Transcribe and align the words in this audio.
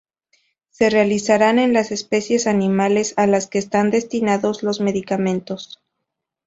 Se 0.71 0.89
realizarán 0.89 1.59
en 1.59 1.73
las 1.73 1.91
especies 1.91 2.47
animales 2.47 3.13
a 3.17 3.27
las 3.27 3.45
que 3.45 3.59
están 3.59 3.91
destinados 3.91 4.63
los 4.63 4.79
medicamentos. 4.81 5.79